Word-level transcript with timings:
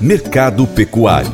Mercado 0.00 0.66
Pecuário. 0.66 1.30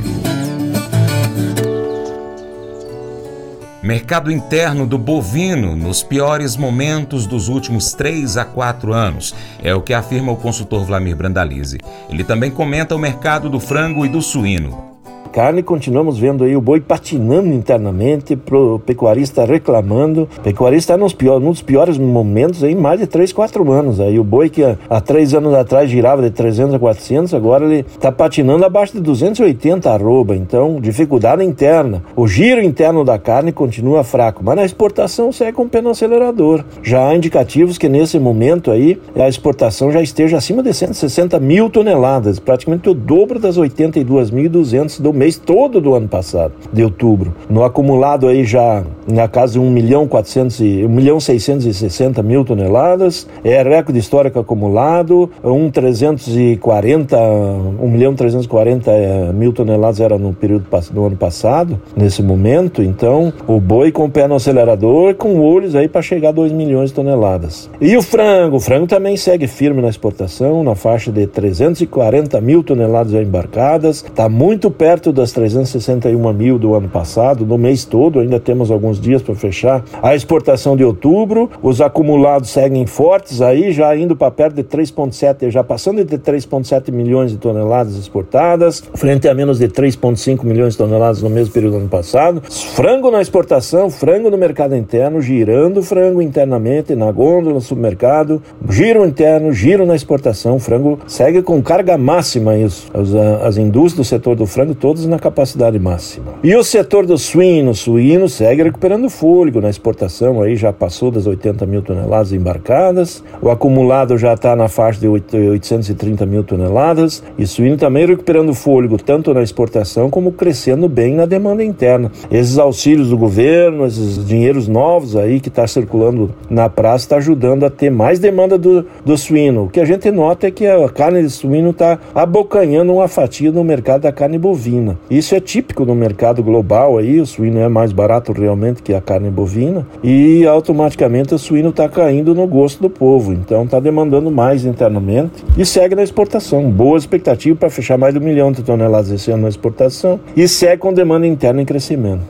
Mercado 3.82 4.32
interno 4.32 4.86
do 4.86 4.98
bovino 4.98 5.76
nos 5.76 6.02
piores 6.02 6.56
momentos 6.56 7.26
dos 7.26 7.48
últimos 7.48 7.92
3 7.92 8.36
a 8.36 8.44
4 8.44 8.92
anos, 8.92 9.34
é 9.62 9.72
o 9.74 9.80
que 9.80 9.94
afirma 9.94 10.32
o 10.32 10.36
consultor 10.36 10.84
Vlamir 10.84 11.14
Brandalize. 11.14 11.78
Ele 12.10 12.24
também 12.24 12.50
comenta 12.50 12.96
o 12.96 12.98
mercado 12.98 13.48
do 13.48 13.60
frango 13.60 14.04
e 14.04 14.08
do 14.08 14.20
suíno 14.20 14.95
carne, 15.36 15.62
continuamos 15.62 16.18
vendo 16.18 16.44
aí 16.44 16.56
o 16.56 16.62
boi 16.62 16.80
patinando 16.80 17.48
internamente, 17.48 18.34
pro 18.34 18.78
pecuarista 18.78 19.44
reclamando. 19.44 20.26
O 20.38 20.40
pecuarista 20.40 20.94
está 20.94 20.96
nos 20.96 21.14
num 21.42 21.50
dos 21.50 21.60
piores 21.60 21.98
momentos 21.98 22.62
em 22.62 22.74
mais 22.74 22.98
de 22.98 23.06
3, 23.06 23.34
4 23.34 23.70
anos. 23.70 24.00
Aí 24.00 24.18
o 24.18 24.24
boi 24.24 24.48
que 24.48 24.62
há 24.64 24.98
3 24.98 25.34
anos 25.34 25.52
atrás 25.52 25.90
girava 25.90 26.22
de 26.22 26.30
300 26.30 26.76
a 26.76 26.78
400, 26.78 27.34
agora 27.34 27.66
ele 27.66 27.80
está 27.80 28.10
patinando 28.10 28.64
abaixo 28.64 28.94
de 28.94 29.00
280 29.00 29.90
arroba. 29.90 30.34
Então, 30.34 30.80
dificuldade 30.80 31.44
interna. 31.44 32.02
O 32.16 32.26
giro 32.26 32.62
interno 32.62 33.04
da 33.04 33.18
carne 33.18 33.52
continua 33.52 34.02
fraco, 34.02 34.42
mas 34.42 34.56
na 34.56 34.64
exportação 34.64 35.30
segue 35.32 35.52
com 35.52 35.64
o 35.64 35.68
pé 35.68 35.82
no 35.82 35.90
acelerador. 35.90 36.64
Já 36.82 37.08
há 37.08 37.14
indicativos 37.14 37.76
que 37.76 37.90
nesse 37.90 38.18
momento 38.18 38.70
aí 38.70 38.98
a 39.14 39.28
exportação 39.28 39.92
já 39.92 40.00
esteja 40.00 40.38
acima 40.38 40.62
de 40.62 40.72
160 40.72 41.38
mil 41.40 41.68
toneladas, 41.68 42.38
praticamente 42.38 42.88
o 42.88 42.94
dobro 42.94 43.38
das 43.38 43.58
82.200 43.58 45.02
do 45.02 45.12
mês 45.12 45.25
mês 45.26 45.36
todo 45.36 45.80
do 45.80 45.94
ano 45.94 46.06
passado, 46.06 46.52
de 46.72 46.84
outubro. 46.84 47.34
No 47.50 47.64
acumulado 47.64 48.28
aí 48.28 48.44
já 48.44 48.84
na 49.06 49.26
casa 49.28 49.54
de 49.54 49.58
1 49.58 49.70
milhão 49.70 50.06
400 50.06 50.60
e, 50.60 50.84
1 50.84 50.88
milhão 50.88 51.20
660 51.20 52.22
mil 52.22 52.44
toneladas, 52.44 53.26
é 53.44 53.60
recorde 53.62 53.98
histórico 53.98 54.38
acumulado, 54.38 55.30
1 55.42 55.70
340, 55.70 57.16
1 57.18 57.88
milhão 57.88 58.14
340 58.14 58.90
é, 58.90 59.32
mil 59.32 59.52
toneladas 59.52 60.00
era 60.00 60.18
no 60.18 60.32
período 60.32 60.66
do 60.92 61.04
ano 61.04 61.16
passado, 61.16 61.80
nesse 61.96 62.22
momento, 62.22 62.82
então 62.82 63.32
o 63.46 63.60
boi 63.60 63.90
com 63.90 64.04
o 64.04 64.10
pé 64.10 64.28
no 64.28 64.36
acelerador, 64.36 65.14
com 65.14 65.40
olhos 65.40 65.74
aí 65.74 65.88
para 65.88 66.02
chegar 66.02 66.28
a 66.28 66.32
2 66.32 66.52
milhões 66.52 66.90
de 66.90 66.96
toneladas. 66.96 67.70
E 67.80 67.96
o 67.96 68.02
frango, 68.02 68.56
o 68.56 68.60
frango 68.60 68.86
também 68.86 69.16
segue 69.16 69.46
firme 69.46 69.82
na 69.82 69.88
exportação, 69.88 70.62
na 70.62 70.74
faixa 70.74 71.10
de 71.10 71.26
340 71.26 72.40
mil 72.40 72.62
toneladas 72.62 73.12
embarcadas, 73.12 74.04
está 74.04 74.28
muito 74.28 74.70
perto 74.70 75.12
das 75.16 75.32
361 75.32 76.32
mil 76.32 76.58
do 76.58 76.74
ano 76.74 76.88
passado, 76.88 77.44
no 77.44 77.58
mês 77.58 77.84
todo, 77.84 78.20
ainda 78.20 78.38
temos 78.38 78.70
alguns 78.70 79.00
dias 79.00 79.22
para 79.22 79.34
fechar. 79.34 79.82
A 80.02 80.14
exportação 80.14 80.76
de 80.76 80.84
outubro, 80.84 81.50
os 81.62 81.80
acumulados 81.80 82.50
seguem 82.50 82.86
fortes 82.86 83.40
aí, 83.40 83.72
já 83.72 83.96
indo 83.96 84.14
para 84.14 84.30
perto 84.30 84.54
de 84.54 84.64
3,7, 84.64 85.50
já 85.50 85.64
passando 85.64 86.04
de 86.04 86.18
3,7 86.18 86.92
milhões 86.92 87.30
de 87.30 87.38
toneladas 87.38 87.96
exportadas, 87.96 88.82
frente 88.94 89.28
a 89.28 89.34
menos 89.34 89.58
de 89.58 89.68
3,5 89.68 90.44
milhões 90.44 90.74
de 90.74 90.78
toneladas 90.78 91.22
no 91.22 91.30
mesmo 91.30 91.52
período 91.52 91.72
do 91.72 91.78
ano 91.78 91.88
passado. 91.88 92.42
Frango 92.74 93.10
na 93.10 93.20
exportação, 93.20 93.90
frango 93.90 94.30
no 94.30 94.36
mercado 94.36 94.76
interno, 94.76 95.20
girando 95.20 95.82
frango 95.82 96.20
internamente 96.20 96.94
na 96.94 97.10
gôndola, 97.10 97.54
no 97.54 97.60
supermercado, 97.60 98.42
giro 98.68 99.04
interno, 99.04 99.52
giro 99.52 99.86
na 99.86 99.96
exportação, 99.96 100.58
frango 100.58 100.98
segue 101.06 101.42
com 101.42 101.62
carga 101.62 101.96
máxima 101.96 102.56
isso. 102.56 102.88
As, 102.92 103.14
as 103.42 103.56
indústrias 103.56 103.96
do 103.96 104.04
setor 104.04 104.36
do 104.36 104.46
frango 104.46 104.74
todas 104.74 105.05
na 105.08 105.18
capacidade 105.18 105.78
máxima. 105.78 106.34
E 106.42 106.54
o 106.54 106.62
setor 106.62 107.06
do 107.06 107.16
suíno, 107.18 107.74
suíno 107.74 108.28
segue 108.28 108.62
recuperando 108.62 109.08
fôlego 109.08 109.60
na 109.60 109.70
exportação, 109.70 110.42
aí 110.42 110.56
já 110.56 110.72
passou 110.72 111.10
das 111.10 111.26
80 111.26 111.66
mil 111.66 111.82
toneladas 111.82 112.32
embarcadas, 112.32 113.22
o 113.40 113.50
acumulado 113.50 114.16
já 114.16 114.34
está 114.34 114.54
na 114.54 114.68
faixa 114.68 115.00
de 115.00 115.08
830 115.08 116.26
mil 116.26 116.44
toneladas, 116.44 117.22
e 117.38 117.46
suíno 117.46 117.76
também 117.76 118.06
recuperando 118.06 118.54
fôlego, 118.54 118.96
tanto 118.96 119.32
na 119.32 119.42
exportação 119.42 120.10
como 120.10 120.32
crescendo 120.32 120.88
bem 120.88 121.14
na 121.14 121.26
demanda 121.26 121.64
interna. 121.64 122.10
Esses 122.30 122.58
auxílios 122.58 123.10
do 123.10 123.18
governo, 123.18 123.86
esses 123.86 124.24
dinheiros 124.26 124.68
novos 124.68 125.16
aí 125.16 125.40
que 125.40 125.48
está 125.48 125.66
circulando 125.66 126.34
na 126.48 126.68
praça, 126.68 127.04
está 127.04 127.16
ajudando 127.16 127.64
a 127.64 127.70
ter 127.70 127.90
mais 127.90 128.18
demanda 128.18 128.58
do, 128.58 128.86
do 129.04 129.16
suíno. 129.16 129.64
O 129.64 129.68
que 129.68 129.80
a 129.80 129.84
gente 129.84 130.10
nota 130.10 130.46
é 130.46 130.50
que 130.50 130.66
a 130.66 130.88
carne 130.88 131.22
de 131.22 131.30
suíno 131.30 131.70
está 131.70 131.98
abocanhando 132.14 132.92
uma 132.92 133.08
fatia 133.08 133.50
no 133.50 133.64
mercado 133.64 134.02
da 134.02 134.12
carne 134.12 134.38
bovina. 134.38 134.85
Isso 135.10 135.34
é 135.34 135.40
típico 135.40 135.84
no 135.84 135.94
mercado 135.94 136.42
global 136.42 136.98
aí, 136.98 137.20
o 137.20 137.26
suíno 137.26 137.58
é 137.58 137.68
mais 137.68 137.92
barato 137.92 138.32
realmente 138.32 138.82
que 138.82 138.92
a 138.92 139.00
carne 139.00 139.30
bovina 139.30 139.86
e 140.02 140.46
automaticamente 140.46 141.34
o 141.34 141.38
suíno 141.38 141.70
está 141.70 141.88
caindo 141.88 142.34
no 142.34 142.46
gosto 142.46 142.82
do 142.82 142.90
povo, 142.90 143.32
então 143.32 143.64
está 143.64 143.80
demandando 143.80 144.30
mais 144.30 144.64
internamente 144.64 145.44
e 145.56 145.64
segue 145.64 145.94
na 145.94 146.02
exportação. 146.02 146.70
Boa 146.70 146.98
expectativa 146.98 147.56
para 147.56 147.70
fechar 147.70 147.96
mais 147.96 148.14
de 148.14 148.20
um 148.20 148.22
milhão 148.22 148.52
de 148.52 148.62
toneladas 148.62 149.10
esse 149.10 149.30
ano 149.30 149.42
na 149.42 149.48
exportação 149.48 150.20
e 150.36 150.46
segue 150.46 150.82
com 150.82 150.92
demanda 150.92 151.26
interna 151.26 151.62
em 151.62 151.64
crescimento. 151.64 152.22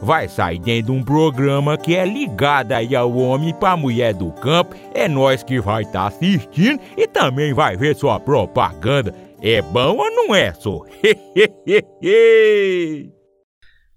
vai 0.00 0.28
sair 0.28 0.58
dentro 0.58 0.92
de 0.92 0.98
um 0.98 1.02
programa 1.02 1.76
que 1.76 1.94
é 1.94 2.04
ligado 2.04 2.72
aí 2.72 2.94
ao 2.94 3.14
homem 3.16 3.54
para 3.54 3.76
mulher 3.76 4.14
do 4.14 4.30
campo. 4.32 4.74
É 4.92 5.08
nós 5.08 5.42
que 5.42 5.60
vai 5.60 5.82
estar 5.82 6.02
tá 6.02 6.06
assistindo 6.08 6.80
e 6.96 7.06
também 7.06 7.52
vai 7.52 7.76
ver 7.76 7.96
sua 7.96 8.20
propaganda. 8.20 9.14
É 9.42 9.60
bom 9.60 9.96
ou 9.96 10.10
não 10.10 10.34
é, 10.34 10.52
só? 10.54 10.84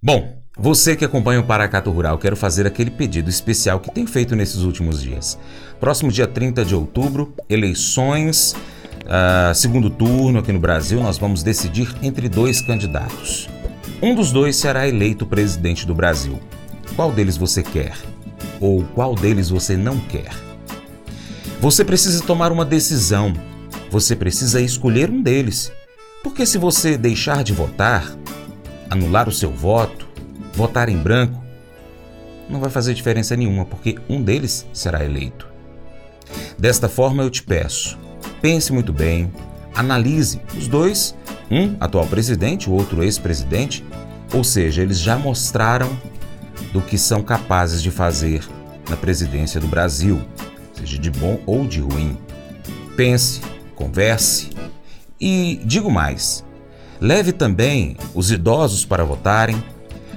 bom, 0.03 0.37
você 0.59 0.95
que 0.95 1.05
acompanha 1.05 1.39
o 1.39 1.43
Paracato 1.43 1.91
Rural, 1.91 2.17
quero 2.17 2.35
fazer 2.35 2.65
aquele 2.65 2.89
pedido 2.89 3.29
especial 3.29 3.79
que 3.79 3.91
tem 3.91 4.07
feito 4.07 4.35
nesses 4.35 4.63
últimos 4.63 5.01
dias. 5.01 5.37
Próximo 5.79 6.11
dia 6.11 6.27
30 6.27 6.65
de 6.65 6.73
outubro, 6.73 7.33
eleições, 7.47 8.55
uh, 9.03 9.53
segundo 9.53 9.89
turno 9.89 10.39
aqui 10.39 10.51
no 10.51 10.59
Brasil, 10.59 10.99
nós 10.99 11.19
vamos 11.19 11.43
decidir 11.43 11.93
entre 12.01 12.27
dois 12.27 12.59
candidatos. 12.59 13.47
Um 13.99 14.13
dos 14.13 14.31
dois 14.31 14.55
será 14.55 14.87
eleito 14.87 15.25
presidente 15.25 15.87
do 15.87 15.95
Brasil. 15.95 16.39
Qual 16.95 17.11
deles 17.11 17.35
você 17.35 17.63
quer? 17.63 17.97
Ou 18.61 18.83
qual 18.83 19.15
deles 19.15 19.49
você 19.49 19.75
não 19.75 19.99
quer? 19.99 20.29
Você 21.59 21.83
precisa 21.83 22.23
tomar 22.23 22.51
uma 22.51 22.63
decisão. 22.63 23.33
Você 23.89 24.15
precisa 24.15 24.61
escolher 24.61 25.09
um 25.09 25.19
deles. 25.19 25.71
Porque 26.21 26.45
se 26.45 26.59
você 26.59 26.95
deixar 26.95 27.43
de 27.43 27.53
votar, 27.53 28.15
anular 28.87 29.27
o 29.27 29.31
seu 29.31 29.49
voto, 29.49 30.07
votar 30.53 30.89
em 30.89 30.97
branco, 30.97 31.43
não 32.47 32.59
vai 32.59 32.69
fazer 32.69 32.93
diferença 32.93 33.35
nenhuma, 33.35 33.65
porque 33.65 33.97
um 34.07 34.21
deles 34.21 34.67
será 34.71 35.03
eleito. 35.03 35.47
Desta 36.57 36.87
forma, 36.87 37.23
eu 37.23 37.31
te 37.31 37.41
peço, 37.41 37.97
pense 38.41 38.71
muito 38.71 38.93
bem, 38.93 39.31
analise 39.73 40.39
os 40.55 40.67
dois, 40.67 41.15
um 41.49 41.75
atual 41.79 42.05
presidente, 42.07 42.69
o 42.69 42.73
outro 42.73 43.03
ex-presidente, 43.03 43.85
ou 44.33 44.43
seja, 44.43 44.81
eles 44.81 44.99
já 44.99 45.17
mostraram 45.17 45.89
do 46.73 46.81
que 46.81 46.97
são 46.97 47.23
capazes 47.23 47.81
de 47.81 47.89
fazer 47.89 48.47
na 48.89 48.97
presidência 48.97 49.59
do 49.59 49.67
Brasil, 49.67 50.21
seja 50.73 50.97
de 50.97 51.09
bom 51.09 51.39
ou 51.45 51.65
de 51.65 51.79
ruim. 51.79 52.17
Pense, 52.95 53.41
converse 53.75 54.49
e 55.19 55.61
digo 55.63 55.89
mais: 55.89 56.43
leve 56.99 57.31
também 57.31 57.95
os 58.13 58.31
idosos 58.31 58.83
para 58.83 59.03
votarem 59.03 59.61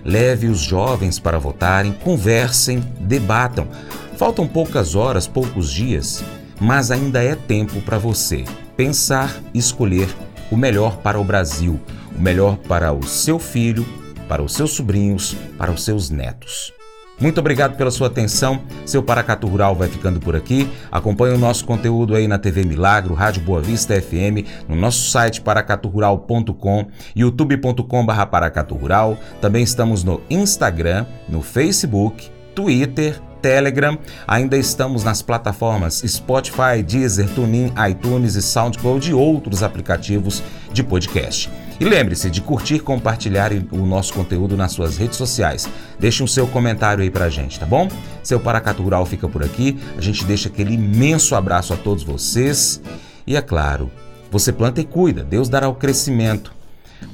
Leve 0.04 0.48
os 0.48 0.60
jovens 0.60 1.18
para 1.18 1.38
votarem, 1.38 1.92
conversem, 1.92 2.80
debatam. 3.00 3.68
Faltam 4.16 4.46
poucas 4.46 4.94
horas, 4.94 5.26
poucos 5.26 5.70
dias, 5.70 6.24
mas 6.58 6.90
ainda 6.90 7.22
é 7.22 7.34
tempo 7.34 7.80
para 7.82 7.98
você 7.98 8.44
pensar 8.76 9.40
escolher 9.52 10.08
o 10.50 10.56
melhor 10.56 10.98
para 10.98 11.20
o 11.20 11.24
Brasil, 11.24 11.80
o 12.16 12.20
melhor 12.20 12.56
para 12.56 12.92
o 12.92 13.02
seu 13.02 13.38
filho, 13.38 13.86
para 14.28 14.42
os 14.42 14.52
seus 14.52 14.72
sobrinhos, 14.72 15.36
para 15.56 15.70
os 15.70 15.84
seus 15.84 16.10
netos. 16.10 16.72
Muito 17.20 17.38
obrigado 17.38 17.76
pela 17.76 17.90
sua 17.90 18.06
atenção. 18.06 18.62
Seu 18.86 19.02
Paracato 19.02 19.46
Rural 19.46 19.76
vai 19.76 19.88
ficando 19.88 20.18
por 20.18 20.34
aqui. 20.34 20.70
Acompanhe 20.90 21.34
o 21.34 21.38
nosso 21.38 21.66
conteúdo 21.66 22.14
aí 22.14 22.26
na 22.26 22.38
TV 22.38 22.64
Milagro, 22.64 23.12
Rádio 23.12 23.42
Boa 23.42 23.60
Vista 23.60 24.00
FM, 24.00 24.48
no 24.66 24.74
nosso 24.74 25.10
site 25.10 25.42
paracaturural.com, 25.42 26.86
youtube.com/paracaturural. 27.14 29.18
Também 29.38 29.62
estamos 29.62 30.02
no 30.02 30.22
Instagram, 30.30 31.04
no 31.28 31.42
Facebook, 31.42 32.30
Twitter 32.54 33.20
Telegram. 33.40 33.98
Ainda 34.26 34.56
estamos 34.56 35.04
nas 35.04 35.22
plataformas 35.22 36.02
Spotify, 36.06 36.82
Deezer, 36.86 37.28
TuneIn, 37.30 37.72
iTunes 37.90 38.34
e 38.34 38.42
SoundCloud 38.42 39.10
e 39.10 39.14
outros 39.14 39.62
aplicativos 39.62 40.42
de 40.72 40.82
podcast. 40.82 41.50
E 41.80 41.84
lembre-se 41.84 42.28
de 42.28 42.42
curtir, 42.42 42.80
compartilhar 42.80 43.50
o 43.70 43.86
nosso 43.86 44.12
conteúdo 44.12 44.54
nas 44.54 44.72
suas 44.72 44.98
redes 44.98 45.16
sociais. 45.16 45.66
Deixe 45.98 46.22
um 46.22 46.26
seu 46.26 46.46
comentário 46.46 47.02
aí 47.02 47.10
pra 47.10 47.30
gente, 47.30 47.58
tá 47.58 47.64
bom? 47.64 47.88
Seu 48.22 48.38
Paracatu 48.38 48.82
Rural 48.82 49.06
fica 49.06 49.26
por 49.26 49.42
aqui. 49.42 49.78
A 49.96 50.00
gente 50.00 50.24
deixa 50.26 50.48
aquele 50.48 50.74
imenso 50.74 51.34
abraço 51.34 51.72
a 51.72 51.76
todos 51.78 52.04
vocês. 52.04 52.82
E 53.26 53.34
é 53.34 53.40
claro, 53.40 53.90
você 54.30 54.52
planta 54.52 54.80
e 54.80 54.84
cuida, 54.84 55.24
Deus 55.24 55.48
dará 55.48 55.68
o 55.68 55.74
crescimento. 55.74 56.52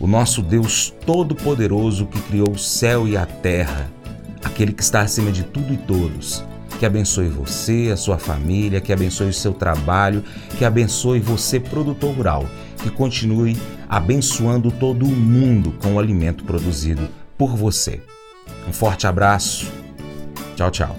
O 0.01 0.07
nosso 0.07 0.43
Deus 0.43 0.93
Todo-Poderoso 1.07 2.07
que 2.07 2.21
criou 2.23 2.51
o 2.51 2.59
céu 2.59 3.07
e 3.07 3.17
a 3.17 3.25
terra, 3.25 3.89
aquele 4.57 4.73
que 4.73 4.83
está 4.83 5.03
acima 5.03 5.31
de 5.31 5.43
tudo 5.43 5.75
e 5.75 5.77
todos, 5.77 6.43
que 6.79 6.87
abençoe 6.87 7.29
você, 7.29 7.91
a 7.93 7.97
sua 7.97 8.19
família, 8.19 8.81
que 8.81 8.91
abençoe 8.91 9.29
o 9.29 9.33
seu 9.33 9.53
trabalho, 9.53 10.25
que 10.57 10.65
abençoe 10.65 11.21
você, 11.21 11.61
produtor 11.61 12.15
rural, 12.15 12.47
que 12.83 12.89
continue 12.89 13.55
abençoando 13.87 14.71
todo 14.71 15.05
o 15.05 15.11
mundo 15.11 15.75
com 15.83 15.95
o 15.95 15.99
alimento 15.99 16.43
produzido 16.45 17.07
por 17.37 17.55
você. 17.55 18.01
Um 18.67 18.73
forte 18.73 19.07
abraço. 19.07 19.71
Tchau, 20.57 20.71
tchau. 20.71 20.97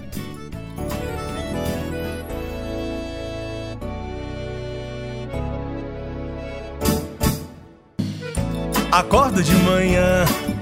Acordo 8.92 9.42
de 9.42 9.54
manhã 9.54 10.24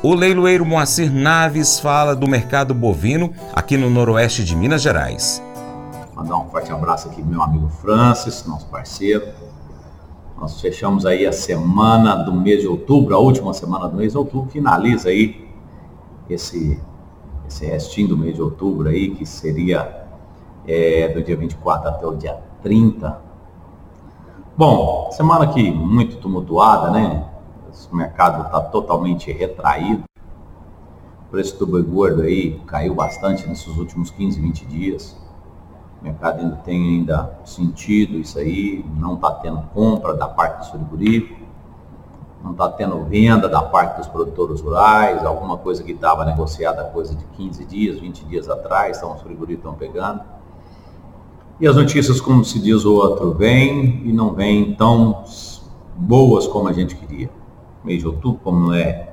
O 0.00 0.14
leiloeiro 0.14 0.64
Moacir 0.64 1.12
Naves 1.12 1.80
fala 1.80 2.14
do 2.14 2.28
mercado 2.28 2.72
bovino 2.72 3.32
aqui 3.52 3.76
no 3.76 3.90
noroeste 3.90 4.44
de 4.44 4.54
Minas 4.54 4.80
Gerais. 4.80 5.42
Mandar 6.14 6.36
um 6.36 6.48
forte 6.48 6.70
abraço 6.70 7.08
aqui 7.08 7.20
meu 7.20 7.42
amigo 7.42 7.68
Francis, 7.68 8.46
nosso 8.46 8.68
parceiro. 8.68 9.26
Nós 10.40 10.60
fechamos 10.60 11.04
aí 11.04 11.26
a 11.26 11.32
semana 11.32 12.14
do 12.14 12.32
mês 12.32 12.60
de 12.60 12.68
outubro, 12.68 13.12
a 13.12 13.18
última 13.18 13.52
semana 13.52 13.88
do 13.88 13.96
mês 13.96 14.12
de 14.12 14.18
outubro, 14.18 14.48
finaliza 14.48 15.08
aí 15.08 15.48
esse, 16.30 16.80
esse 17.48 17.66
restinho 17.66 18.10
do 18.10 18.16
mês 18.16 18.36
de 18.36 18.40
outubro 18.40 18.88
aí, 18.88 19.10
que 19.10 19.26
seria 19.26 20.06
é, 20.64 21.08
do 21.08 21.24
dia 21.24 21.36
24 21.36 21.88
até 21.88 22.06
o 22.06 22.14
dia 22.14 22.38
30. 22.62 23.20
Bom, 24.56 25.10
semana 25.10 25.46
aqui 25.46 25.72
muito 25.72 26.18
tumultuada, 26.18 26.92
né? 26.92 27.24
O 27.86 27.96
mercado 27.96 28.46
está 28.46 28.60
totalmente 28.60 29.30
retraído. 29.30 30.04
O 31.26 31.30
preço 31.30 31.58
do 31.58 31.66
boi 31.66 31.82
gordo 31.82 32.22
aí 32.22 32.58
caiu 32.66 32.94
bastante 32.94 33.46
nesses 33.46 33.76
últimos 33.76 34.10
15, 34.10 34.40
20 34.40 34.66
dias. 34.66 35.16
O 36.00 36.04
mercado 36.04 36.40
ainda 36.40 36.56
tem 36.56 36.80
ainda 36.80 37.38
sentido 37.44 38.18
isso 38.18 38.38
aí, 38.38 38.84
não 38.96 39.14
está 39.14 39.30
tendo 39.32 39.60
compra 39.74 40.14
da 40.14 40.28
parte 40.28 40.58
dos 40.58 40.68
frigoríficos, 40.68 41.46
não 42.42 42.52
está 42.52 42.68
tendo 42.68 43.04
venda 43.04 43.48
da 43.48 43.62
parte 43.62 43.98
dos 43.98 44.06
produtores 44.06 44.60
rurais, 44.60 45.24
alguma 45.24 45.58
coisa 45.58 45.82
que 45.82 45.92
estava 45.92 46.24
negociada 46.24 46.84
coisa 46.84 47.14
de 47.14 47.24
15 47.36 47.64
dias, 47.64 47.98
20 47.98 48.24
dias 48.26 48.48
atrás, 48.48 48.96
então 48.96 49.14
os 49.14 49.22
frigoríficos 49.22 49.70
estão 49.70 49.74
pegando. 49.74 50.22
E 51.60 51.66
as 51.66 51.74
notícias, 51.74 52.20
como 52.20 52.44
se 52.44 52.60
diz 52.60 52.84
o 52.84 52.94
outro, 52.94 53.34
vêm 53.34 54.02
e 54.06 54.12
não 54.12 54.32
vêm 54.32 54.74
tão 54.74 55.24
boas 55.96 56.46
como 56.46 56.68
a 56.68 56.72
gente 56.72 56.94
queria. 56.94 57.28
Mês 57.84 58.00
de 58.00 58.06
outubro, 58.06 58.40
como 58.42 58.72
é 58.72 59.12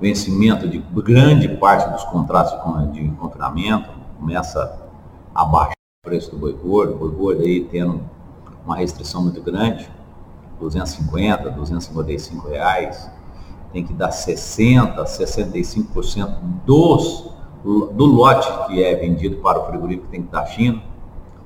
vencimento 0.00 0.68
de 0.68 0.78
grande 0.78 1.48
parte 1.48 1.90
dos 1.90 2.04
contratos 2.04 2.52
de 2.92 3.08
confinamento, 3.12 3.90
começa 4.18 4.78
a 5.34 5.44
baixar 5.44 5.76
preço 6.02 6.30
do 6.30 6.38
boi 6.38 6.52
gordo, 6.52 6.94
o 6.94 6.98
boi 6.98 7.10
gordo 7.10 7.42
aí 7.42 7.64
tendo 7.64 8.00
uma 8.64 8.76
restrição 8.76 9.22
muito 9.22 9.42
grande, 9.42 9.90
250, 10.60 11.50
255 11.50 12.48
reais, 12.48 13.10
tem 13.72 13.84
que 13.84 13.92
dar 13.92 14.10
60, 14.10 15.04
65% 15.04 16.38
dos, 16.64 17.30
do 17.62 18.06
lote 18.06 18.48
que 18.66 18.82
é 18.82 18.94
vendido 18.94 19.36
para 19.36 19.60
o 19.60 19.66
frigorífico 19.66 20.06
tem 20.08 20.22
que 20.22 20.30
dar 20.30 20.46
China. 20.46 20.82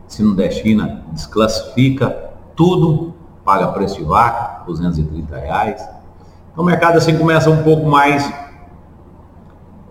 Se 0.07 0.23
não 0.23 0.35
der 0.35 0.53
China, 0.53 1.05
desclassifica 1.13 2.31
tudo, 2.55 3.15
paga 3.45 3.69
preço 3.69 3.97
de 3.97 4.05
vaca, 4.05 4.65
230 4.65 5.39
reais. 5.39 6.00
Então 6.53 6.65
o 6.65 6.67
mercado 6.67 6.99
assim 6.99 7.17
começa 7.17 7.49
um 7.49 7.63
pouco 7.63 7.87
mais, 7.87 8.33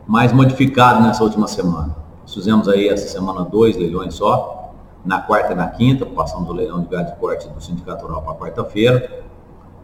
mais 0.05 0.31
modificado 0.33 1.01
nessa 1.01 1.23
última 1.23 1.47
semana. 1.47 1.95
Nós 2.21 2.33
fizemos 2.33 2.67
aí 2.67 2.89
essa 2.89 3.07
semana 3.07 3.45
dois 3.45 3.77
leilões 3.77 4.15
só, 4.15 4.73
na 5.05 5.21
quarta 5.21 5.53
e 5.53 5.55
na 5.55 5.67
quinta, 5.67 6.05
passamos 6.05 6.47
do 6.47 6.53
leilão 6.53 6.81
de 6.81 6.87
gado 6.87 7.11
de 7.11 7.17
corte 7.17 7.47
do 7.47 7.61
Sindicato 7.61 8.05
Rural 8.05 8.21
para 8.21 8.35
quarta-feira. 8.35 9.23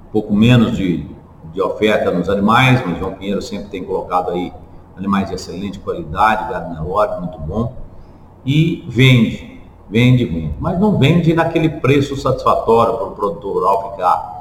Um 0.10 0.12
pouco 0.12 0.34
menos 0.34 0.76
de, 0.76 1.10
de 1.54 1.62
oferta 1.62 2.12
nos 2.12 2.30
animais, 2.30 2.86
mas 2.86 3.00
João 3.00 3.14
Pinheiro 3.14 3.42
sempre 3.42 3.70
tem 3.70 3.84
colocado 3.84 4.32
aí 4.32 4.52
animais 4.98 5.30
de 5.30 5.36
excelente 5.36 5.80
qualidade, 5.80 6.52
gado 6.52 6.74
Nelore, 6.74 7.22
muito 7.22 7.40
bom. 7.40 7.74
E 8.46 8.86
vende, 8.90 9.62
vende, 9.90 10.26
vende. 10.26 10.56
Mas 10.60 10.80
não 10.80 10.98
vende 10.98 11.34
naquele 11.34 11.70
preço 11.70 12.16
satisfatório 12.18 12.98
para 12.98 13.08
o 13.08 13.12
produtor 13.12 13.54
rural 13.54 13.92
ficar 13.92 14.35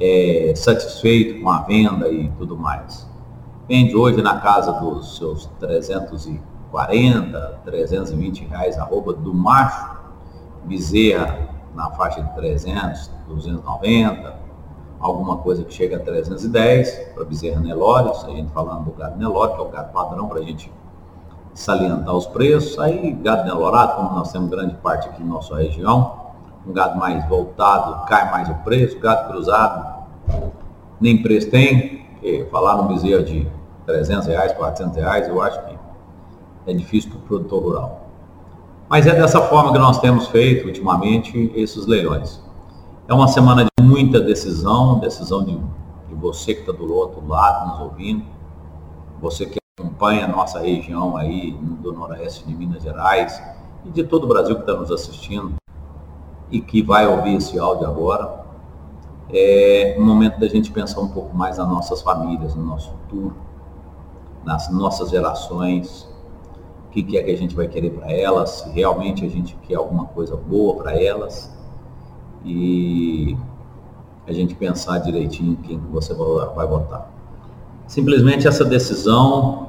é, 0.00 0.52
satisfeito 0.56 1.42
com 1.42 1.50
a 1.50 1.60
venda 1.60 2.08
e 2.08 2.28
tudo 2.38 2.56
mais. 2.56 3.06
Vende 3.68 3.94
hoje 3.94 4.22
na 4.22 4.40
casa 4.40 4.72
dos 4.72 5.16
seus 5.16 5.46
340, 5.60 7.60
320 7.64 8.44
reais 8.46 8.78
arroba 8.78 9.12
do 9.12 9.34
macho 9.34 10.00
Bezerra 10.64 11.48
na 11.74 11.90
faixa 11.90 12.22
de 12.22 12.34
300, 12.34 13.10
290, 13.28 14.34
alguma 14.98 15.38
coisa 15.38 15.64
que 15.64 15.72
chega 15.72 15.96
a 15.96 16.00
310 16.00 17.12
para 17.14 17.24
Bezerra 17.24 17.60
Nelore, 17.60 18.10
a 18.10 18.30
gente 18.30 18.50
falando 18.52 18.86
do 18.86 18.92
gado 18.92 19.18
Nelore, 19.18 19.54
que 19.54 19.60
é 19.60 19.62
o 19.62 19.68
gado 19.68 19.92
padrão 19.92 20.28
para 20.28 20.40
a 20.40 20.42
gente 20.42 20.72
salientar 21.54 22.14
os 22.14 22.26
preços. 22.26 22.78
Aí 22.78 23.12
gado 23.12 23.44
Nelorado, 23.44 23.94
como 23.94 24.10
nós 24.10 24.32
temos 24.32 24.50
grande 24.50 24.74
parte 24.76 25.08
aqui 25.08 25.22
na 25.22 25.34
nossa 25.34 25.56
região, 25.56 26.19
um 26.66 26.72
gado 26.72 26.98
mais 26.98 27.26
voltado, 27.28 28.06
cai 28.06 28.30
mais 28.30 28.48
o 28.48 28.54
preço, 28.56 28.98
gado 28.98 29.30
cruzado, 29.30 30.04
nem 31.00 31.22
preço 31.22 31.50
tem, 31.50 32.06
falar 32.50 32.76
no 32.76 32.84
bezerro 32.84 33.24
de 33.24 33.50
300 33.86 34.26
reais, 34.26 34.52
400 34.52 34.96
reais, 34.96 35.28
eu 35.28 35.40
acho 35.40 35.64
que 35.64 35.78
é 36.66 36.74
difícil 36.74 37.10
para 37.10 37.18
o 37.18 37.22
produtor 37.22 37.62
rural. 37.62 38.00
Mas 38.88 39.06
é 39.06 39.14
dessa 39.14 39.40
forma 39.40 39.72
que 39.72 39.78
nós 39.78 40.00
temos 40.00 40.28
feito 40.28 40.66
ultimamente 40.66 41.50
esses 41.54 41.86
leilões. 41.86 42.42
É 43.08 43.14
uma 43.14 43.28
semana 43.28 43.64
de 43.64 43.84
muita 43.84 44.20
decisão, 44.20 44.98
decisão 44.98 45.44
de, 45.44 45.56
de 46.08 46.14
você 46.14 46.54
que 46.54 46.60
está 46.60 46.72
do 46.72 46.92
outro 46.92 47.26
lado 47.26 47.70
nos 47.70 47.80
ouvindo, 47.80 48.24
você 49.20 49.46
que 49.46 49.58
acompanha 49.78 50.24
a 50.24 50.28
nossa 50.28 50.60
região 50.60 51.16
aí 51.16 51.52
do 51.52 51.92
noroeste 51.92 52.46
de 52.46 52.54
Minas 52.54 52.82
Gerais 52.82 53.42
e 53.84 53.90
de 53.90 54.04
todo 54.04 54.24
o 54.24 54.26
Brasil 54.26 54.56
que 54.56 54.62
está 54.62 54.74
nos 54.74 54.90
assistindo 54.90 55.54
e 56.50 56.60
que 56.60 56.82
vai 56.82 57.06
ouvir 57.06 57.36
esse 57.36 57.58
áudio 57.58 57.86
agora. 57.86 58.40
É 59.32 59.96
um 59.98 60.04
momento 60.04 60.40
da 60.40 60.48
gente 60.48 60.72
pensar 60.72 61.00
um 61.00 61.08
pouco 61.08 61.36
mais 61.36 61.58
nas 61.58 61.68
nossas 61.68 62.02
famílias, 62.02 62.54
no 62.54 62.64
nosso 62.64 62.90
futuro, 62.90 63.36
nas 64.44 64.68
nossas 64.70 65.10
gerações, 65.10 66.08
o 66.88 66.90
que, 66.90 67.04
que 67.04 67.16
é 67.16 67.22
que 67.22 67.30
a 67.30 67.36
gente 67.36 67.54
vai 67.54 67.68
querer 67.68 67.90
para 67.90 68.10
elas, 68.10 68.50
se 68.50 68.70
realmente 68.70 69.24
a 69.24 69.28
gente 69.28 69.54
quer 69.62 69.76
alguma 69.76 70.06
coisa 70.06 70.36
boa 70.36 70.74
para 70.74 71.00
elas 71.00 71.56
e 72.44 73.36
a 74.26 74.32
gente 74.32 74.56
pensar 74.56 74.98
direitinho 74.98 75.56
quem 75.58 75.78
você 75.78 76.12
vai 76.12 76.66
votar. 76.66 77.08
Simplesmente 77.86 78.48
essa 78.48 78.64
decisão 78.64 79.68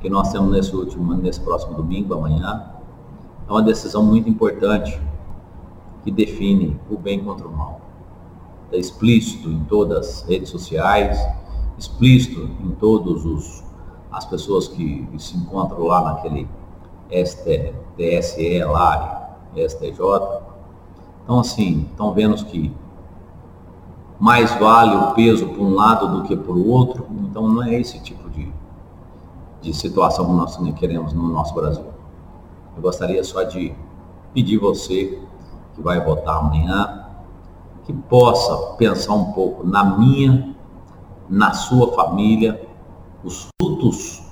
que 0.00 0.08
nós 0.08 0.32
temos 0.32 0.50
nesse 0.50 0.74
último, 0.74 1.14
nesse 1.14 1.40
próximo 1.40 1.74
domingo, 1.74 2.14
amanhã, 2.14 2.70
é 3.46 3.52
uma 3.52 3.62
decisão 3.62 4.02
muito 4.02 4.28
importante 4.28 4.98
que 6.02 6.10
define 6.10 6.78
o 6.90 6.96
bem 6.96 7.22
contra 7.22 7.46
o 7.46 7.52
mal. 7.52 7.80
É 8.70 8.78
explícito 8.78 9.48
em 9.48 9.64
todas 9.64 9.98
as 9.98 10.22
redes 10.28 10.50
sociais, 10.50 11.18
explícito 11.78 12.48
em 12.62 12.70
todos 12.72 13.24
os 13.24 13.62
as 14.10 14.26
pessoas 14.26 14.68
que 14.68 15.08
se 15.18 15.36
encontram 15.38 15.84
lá 15.84 16.02
naquele 16.02 16.46
TSE 17.08 18.64
lá, 18.64 19.38
STJ. 19.56 19.98
Então, 21.24 21.40
assim, 21.40 21.86
estão 21.90 22.12
vendo 22.12 22.44
que 22.44 22.70
mais 24.22 24.54
vale 24.54 24.94
o 24.94 25.14
peso 25.14 25.48
por 25.48 25.62
um 25.62 25.74
lado 25.74 26.06
do 26.08 26.22
que 26.22 26.36
por 26.36 26.56
outro. 26.56 27.06
Então 27.22 27.48
não 27.48 27.62
é 27.62 27.80
esse 27.80 27.98
tipo 28.00 28.30
de, 28.30 28.52
de 29.60 29.74
situação 29.74 30.26
que 30.26 30.32
nós 30.32 30.78
queremos 30.78 31.12
no 31.12 31.26
nosso 31.26 31.52
Brasil. 31.54 31.86
Eu 32.76 32.82
gostaria 32.82 33.24
só 33.24 33.42
de 33.42 33.74
pedir 34.32 34.58
você 34.58 35.20
que 35.74 35.82
vai 35.82 36.04
votar 36.04 36.38
amanhã 36.38 37.02
que 37.84 37.92
possa 37.92 38.74
pensar 38.76 39.14
um 39.14 39.32
pouco 39.32 39.66
na 39.66 39.84
minha, 39.84 40.54
na 41.28 41.52
sua 41.52 41.92
família, 41.92 42.68
os 43.24 43.48
frutos 43.60 44.22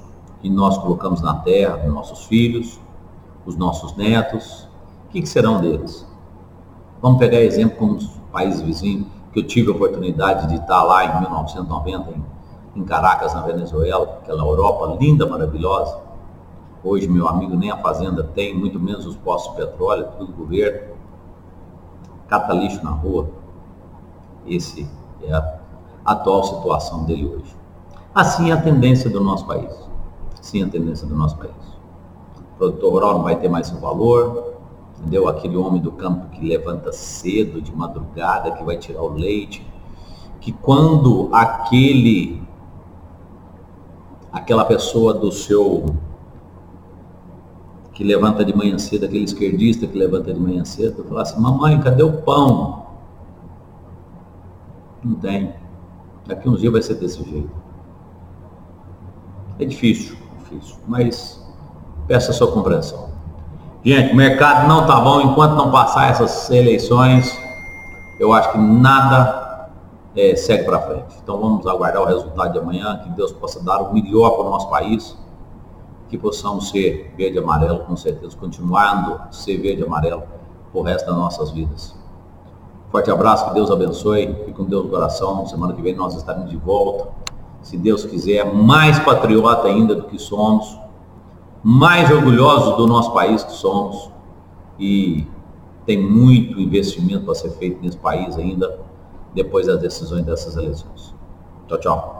que 0.41 0.49
nós 0.49 0.79
colocamos 0.79 1.21
na 1.21 1.35
terra, 1.35 1.85
os 1.85 1.93
nossos 1.93 2.25
filhos, 2.25 2.81
os 3.45 3.57
nossos 3.57 3.97
netos, 3.97 4.69
o 5.07 5.11
que, 5.11 5.21
que 5.21 5.29
serão 5.29 5.61
deles? 5.61 6.07
Vamos 7.03 7.19
pegar 7.19 7.41
exemplo 7.41 7.77
como 7.77 7.95
os 7.95 8.07
países 8.33 8.61
vizinhos, 8.61 9.07
que 9.33 9.41
eu 9.41 9.47
tive 9.47 9.71
a 9.71 9.75
oportunidade 9.75 10.49
de 10.49 10.57
estar 10.57 10.83
lá 10.83 11.05
em 11.05 11.21
1990, 11.21 12.11
em, 12.11 12.25
em 12.77 12.85
Caracas, 12.85 13.35
na 13.35 13.43
Venezuela, 13.43 14.19
aquela 14.23 14.45
Europa 14.45 14.97
linda, 15.01 15.27
maravilhosa. 15.27 15.99
Hoje, 16.83 17.09
meu 17.09 17.29
amigo, 17.29 17.57
nem 17.57 17.71
a 17.71 17.77
fazenda 17.77 18.25
tem, 18.25 18.57
muito 18.57 18.79
menos 18.79 19.07
os 19.07 19.17
postos 19.17 19.55
de 19.55 19.65
petróleo, 19.65 20.09
tudo 20.19 20.33
governo. 20.33 21.00
Cata 22.31 22.55
lixo 22.55 22.83
na 22.85 22.93
rua. 22.93 23.29
Esse 24.47 24.89
é 25.21 25.33
a 25.35 25.59
atual 26.05 26.45
situação 26.45 27.05
dele 27.05 27.27
hoje. 27.27 27.57
Assim 28.15 28.51
é 28.51 28.55
a 28.55 28.63
tendência 28.63 29.11
do 29.11 29.21
nosso 29.21 29.45
país. 29.45 29.71
Assim 30.41 30.63
é 30.63 30.65
a 30.65 30.69
tendência 30.69 31.07
do 31.09 31.15
nosso 31.17 31.37
país. 31.37 31.53
O 32.39 32.57
produtor 32.57 32.93
rural 32.93 33.15
não 33.15 33.25
vai 33.25 33.35
ter 33.35 33.49
mais 33.49 33.67
seu 33.67 33.81
valor, 33.81 34.55
entendeu? 34.99 35.27
Aquele 35.27 35.57
homem 35.57 35.83
do 35.83 35.91
campo 35.91 36.29
que 36.31 36.47
levanta 36.47 36.93
cedo, 36.93 37.61
de 37.61 37.75
madrugada, 37.75 38.53
que 38.53 38.63
vai 38.63 38.77
tirar 38.77 39.03
o 39.03 39.09
leite, 39.09 39.67
que 40.41 40.53
quando 40.53 41.29
aquele 41.33 42.41
aquela 44.33 44.65
pessoa 44.65 45.13
do 45.13 45.33
seu 45.33 45.85
que 48.01 48.05
levanta 48.05 48.43
de 48.43 48.57
manhã 48.57 48.79
cedo, 48.79 49.05
aquele 49.05 49.25
esquerdista 49.25 49.87
que 49.87 49.99
levanta 49.99 50.33
de 50.33 50.41
manhã 50.41 50.65
cedo, 50.65 51.05
fala 51.07 51.21
assim, 51.21 51.39
mamãe, 51.39 51.79
cadê 51.83 52.03
o 52.03 52.11
pão? 52.23 52.87
Não 55.05 55.17
tem. 55.17 55.53
Daqui 56.27 56.49
uns 56.49 56.61
dias 56.61 56.73
vai 56.73 56.81
ser 56.81 56.95
desse 56.95 57.23
jeito. 57.23 57.51
É 59.59 59.67
difícil, 59.67 60.17
difícil, 60.39 60.77
mas 60.89 61.47
peça 62.07 62.31
a 62.31 62.33
sua 62.33 62.51
compreensão. 62.51 63.11
Gente, 63.85 64.15
o 64.15 64.17
mercado 64.17 64.67
não 64.67 64.87
tá 64.87 64.99
bom 64.99 65.21
enquanto 65.21 65.53
não 65.53 65.71
passar 65.71 66.09
essas 66.09 66.51
eleições. 66.51 67.39
Eu 68.19 68.33
acho 68.33 68.53
que 68.53 68.57
nada 68.57 69.69
é, 70.17 70.35
segue 70.37 70.65
para 70.65 70.81
frente. 70.81 71.19
Então 71.23 71.39
vamos 71.39 71.67
aguardar 71.67 72.01
o 72.01 72.07
resultado 72.07 72.51
de 72.51 72.59
amanhã, 72.61 72.99
que 73.05 73.11
Deus 73.11 73.31
possa 73.31 73.63
dar 73.63 73.83
o 73.83 73.93
melhor 73.93 74.31
para 74.31 74.47
o 74.47 74.49
nosso 74.49 74.71
país, 74.71 75.15
que 76.11 76.19
possamos 76.19 76.69
ser 76.71 77.15
verde 77.17 77.37
e 77.37 77.39
amarelo, 77.39 77.81
com 77.81 77.97
certeza, 77.97 78.37
continuando 78.37 79.15
a 79.15 79.33
ser 79.33 79.57
verde 79.59 79.83
e 79.83 79.85
amarelo 79.87 80.25
o 80.75 80.83
resto 80.83 81.07
das 81.07 81.17
nossas 81.17 81.51
vidas. 81.51 81.95
Forte 82.91 83.11
abraço, 83.11 83.47
que 83.47 83.55
Deus 83.55 83.71
abençoe, 83.71 84.27
fique 84.45 84.53
com 84.53 84.65
Deus 84.65 84.85
no 84.85 84.91
coração. 84.91 85.47
Semana 85.47 85.73
que 85.73 85.81
vem 85.81 85.95
nós 85.95 86.15
estaremos 86.15 86.51
de 86.51 86.57
volta. 86.57 87.09
Se 87.63 87.77
Deus 87.77 88.05
quiser, 88.05 88.53
mais 88.53 88.99
patriota 88.99 89.69
ainda 89.69 89.95
do 89.95 90.05
que 90.05 90.19
somos 90.19 90.81
mais 91.63 92.11
orgulhosos 92.11 92.77
do 92.77 92.87
nosso 92.87 93.13
país 93.13 93.45
que 93.45 93.53
somos 93.53 94.11
e 94.79 95.27
tem 95.85 96.01
muito 96.01 96.59
investimento 96.59 97.25
para 97.25 97.35
ser 97.35 97.51
feito 97.51 97.83
nesse 97.83 97.99
país 97.99 98.37
ainda 98.37 98.81
depois 99.35 99.67
das 99.67 99.81
decisões 99.81 100.25
dessas 100.25 100.57
eleições. 100.57 101.15
Tchau, 101.69 101.79
tchau. 101.79 102.20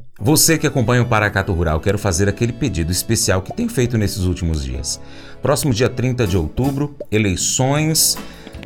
você 0.23 0.55
que 0.55 0.67
acompanha 0.67 1.01
o 1.01 1.07
Paracato 1.07 1.51
Rural, 1.51 1.79
quero 1.79 1.97
fazer 1.97 2.29
aquele 2.29 2.53
pedido 2.53 2.91
especial 2.91 3.41
que 3.41 3.51
tem 3.51 3.67
feito 3.67 3.97
nesses 3.97 4.25
últimos 4.25 4.63
dias. 4.63 5.01
Próximo 5.41 5.73
dia 5.73 5.89
30 5.89 6.27
de 6.27 6.37
outubro, 6.37 6.95
eleições, 7.11 8.15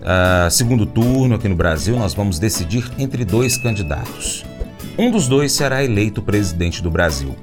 uh, 0.01 0.51
segundo 0.51 0.85
turno 0.85 1.35
aqui 1.35 1.47
no 1.47 1.55
Brasil, 1.55 1.97
nós 1.97 2.13
vamos 2.13 2.39
decidir 2.39 2.91
entre 2.99 3.23
dois 3.23 3.55
candidatos. 3.55 4.43
Um 4.97 5.09
dos 5.09 5.29
dois 5.29 5.53
será 5.53 5.81
eleito 5.81 6.21
presidente 6.21 6.83
do 6.83 6.91
Brasil. 6.91 7.33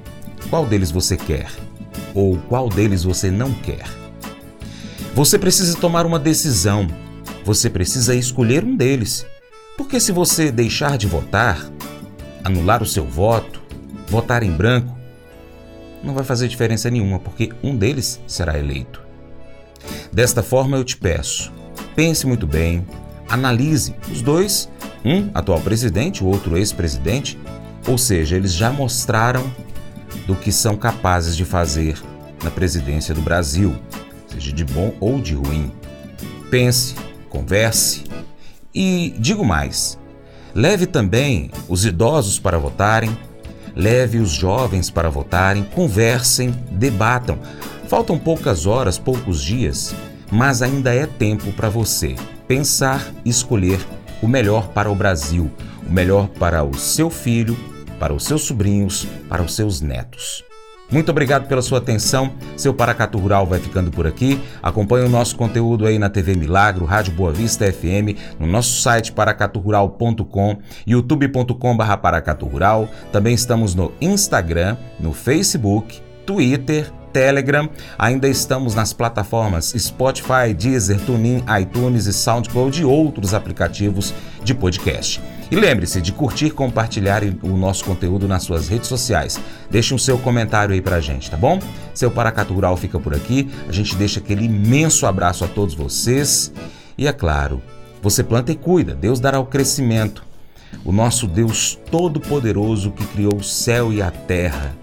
Qual 0.47 0.63
deles 0.67 0.91
você 0.91 1.17
quer? 1.17 1.49
Ou 2.13 2.37
qual 2.47 2.69
deles 2.69 3.03
você 3.03 3.31
não 3.31 3.51
quer? 3.51 3.85
Você 5.15 5.39
precisa 5.39 5.75
tomar 5.75 6.05
uma 6.05 6.19
decisão. 6.19 6.87
Você 7.43 7.67
precisa 7.67 8.13
escolher 8.13 8.63
um 8.63 8.75
deles. 8.75 9.25
Porque 9.75 9.99
se 9.99 10.11
você 10.11 10.51
deixar 10.51 10.99
de 10.99 11.07
votar, 11.07 11.67
anular 12.43 12.83
o 12.83 12.85
seu 12.85 13.05
voto, 13.05 13.52
votar 14.13 14.43
em 14.43 14.51
branco, 14.51 14.95
não 16.03 16.13
vai 16.13 16.23
fazer 16.23 16.47
diferença 16.47 16.87
nenhuma, 16.87 17.17
porque 17.17 17.51
um 17.63 17.75
deles 17.75 18.21
será 18.27 18.59
eleito. 18.59 19.01
Desta 20.11 20.43
forma, 20.43 20.77
eu 20.77 20.83
te 20.83 20.95
peço, 20.95 21.51
pense 21.95 22.27
muito 22.27 22.45
bem, 22.45 22.85
analise 23.27 23.95
os 24.11 24.21
dois, 24.21 24.69
um 25.03 25.31
atual 25.33 25.59
presidente, 25.61 26.23
o 26.23 26.27
outro 26.27 26.55
ex-presidente, 26.55 27.39
ou 27.87 27.97
seja, 27.97 28.35
eles 28.35 28.53
já 28.53 28.71
mostraram 28.71 29.51
do 30.27 30.35
que 30.35 30.51
são 30.51 30.77
capazes 30.77 31.35
de 31.35 31.43
fazer 31.43 31.99
na 32.43 32.51
presidência 32.51 33.15
do 33.15 33.21
Brasil, 33.21 33.75
seja 34.27 34.53
de 34.53 34.63
bom 34.63 34.93
ou 34.99 35.19
de 35.19 35.33
ruim. 35.33 35.71
Pense, 36.51 36.93
converse 37.29 38.03
e 38.75 39.15
digo 39.17 39.43
mais: 39.43 39.97
leve 40.53 40.85
também 40.85 41.49
os 41.67 41.83
idosos 41.83 42.37
para 42.37 42.59
votarem, 42.59 43.17
leve 43.75 44.19
os 44.19 44.31
jovens 44.31 44.89
para 44.89 45.09
votarem, 45.09 45.63
conversem, 45.63 46.51
debatam. 46.71 47.39
Faltam 47.87 48.17
poucas 48.17 48.65
horas, 48.65 48.97
poucos 48.97 49.41
dias, 49.41 49.95
mas 50.31 50.61
ainda 50.61 50.93
é 50.93 51.05
tempo 51.05 51.51
para 51.53 51.69
você 51.69 52.15
pensar 52.47 53.11
e 53.23 53.29
escolher 53.29 53.79
o 54.21 54.27
melhor 54.27 54.69
para 54.69 54.91
o 54.91 54.95
Brasil, 54.95 55.51
o 55.87 55.91
melhor 55.91 56.27
para 56.27 56.63
o 56.63 56.73
seu 56.77 57.09
filho, 57.09 57.57
para 57.99 58.13
os 58.13 58.25
seus 58.25 58.43
sobrinhos, 58.43 59.07
para 59.29 59.41
os 59.41 59.55
seus 59.55 59.81
netos. 59.81 60.43
Muito 60.93 61.09
obrigado 61.09 61.47
pela 61.47 61.63
sua 61.63 61.79
atenção. 61.79 62.31
Seu 62.55 62.71
Paracatu 62.71 63.17
Rural 63.17 63.47
vai 63.47 63.59
ficando 63.59 63.89
por 63.89 64.05
aqui. 64.05 64.39
Acompanhe 64.61 65.03
o 65.03 65.09
nosso 65.09 65.35
conteúdo 65.35 65.87
aí 65.87 65.97
na 65.97 66.07
TV 66.07 66.35
Milagro, 66.35 66.85
Rádio 66.85 67.13
Boa 67.13 67.31
Vista 67.31 67.65
FM, 67.65 68.15
no 68.39 68.45
nosso 68.45 68.79
site 68.79 69.11
paracaturural.com, 69.11 70.57
youtube.com.br 70.85 71.97
paracaturural. 71.99 72.87
Também 73.11 73.33
estamos 73.33 73.73
no 73.73 73.91
Instagram, 73.99 74.77
no 74.99 75.13
Facebook, 75.13 75.99
Twitter, 76.27 76.93
Telegram. 77.13 77.69
Ainda 77.97 78.27
estamos 78.27 78.73
nas 78.73 78.91
plataformas 78.91 79.73
Spotify, 79.77 80.53
Deezer, 80.57 80.99
TuneIn, 80.99 81.43
iTunes 81.61 82.07
e 82.07 82.11
SoundCloud 82.11 82.81
e 82.81 82.83
outros 82.83 83.33
aplicativos 83.33 84.13
de 84.43 84.53
podcast. 84.53 85.21
E 85.51 85.55
lembre-se 85.55 86.01
de 86.01 86.11
curtir, 86.11 86.49
compartilhar 86.49 87.21
o 87.43 87.55
nosso 87.55 87.85
conteúdo 87.85 88.27
nas 88.27 88.43
suas 88.43 88.67
redes 88.67 88.87
sociais. 88.87 89.39
Deixe 89.69 89.93
um 89.93 89.99
seu 89.99 90.17
comentário 90.17 90.73
aí 90.73 90.81
pra 90.81 90.99
gente, 90.99 91.29
tá 91.29 91.37
bom? 91.37 91.59
Seu 91.93 92.09
Paracatu 92.09 92.53
Rural 92.53 92.75
fica 92.75 92.99
por 92.99 93.13
aqui. 93.13 93.49
A 93.69 93.71
gente 93.71 93.95
deixa 93.95 94.19
aquele 94.19 94.45
imenso 94.45 95.05
abraço 95.05 95.45
a 95.45 95.47
todos 95.47 95.75
vocês. 95.75 96.51
E 96.97 97.07
é 97.07 97.13
claro, 97.13 97.61
você 98.01 98.23
planta 98.23 98.51
e 98.51 98.55
cuida, 98.55 98.95
Deus 98.95 99.19
dará 99.19 99.39
o 99.39 99.45
crescimento. 99.45 100.25
O 100.83 100.91
nosso 100.91 101.27
Deus 101.27 101.77
Todo-Poderoso 101.91 102.91
que 102.91 103.05
criou 103.05 103.35
o 103.35 103.43
céu 103.43 103.93
e 103.93 104.01
a 104.01 104.09
terra, 104.09 104.75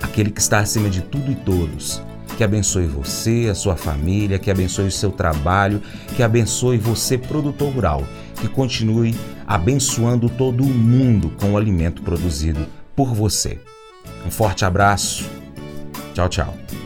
aquele 0.00 0.30
que 0.30 0.40
está 0.40 0.58
acima 0.58 0.88
de 0.88 1.02
tudo 1.02 1.30
e 1.30 1.34
todos, 1.34 2.02
que 2.36 2.44
abençoe 2.44 2.86
você, 2.86 3.48
a 3.50 3.54
sua 3.54 3.76
família, 3.76 4.38
que 4.38 4.50
abençoe 4.50 4.86
o 4.86 4.92
seu 4.92 5.10
trabalho, 5.10 5.80
que 6.14 6.22
abençoe 6.22 6.76
você, 6.76 7.16
produtor 7.16 7.72
rural, 7.72 8.04
que 8.40 8.48
continue 8.48 9.14
abençoando 9.46 10.28
todo 10.28 10.62
o 10.62 10.66
mundo 10.66 11.30
com 11.40 11.52
o 11.52 11.56
alimento 11.56 12.02
produzido 12.02 12.66
por 12.94 13.14
você. 13.14 13.58
Um 14.26 14.30
forte 14.30 14.64
abraço. 14.64 15.24
Tchau, 16.14 16.28
tchau. 16.28 16.85